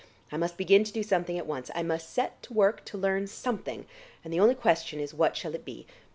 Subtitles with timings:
[0.31, 3.27] I must begin to do something at once; I must set to work to learn
[3.27, 3.85] something,
[4.23, 5.85] and the only question is what shall it be.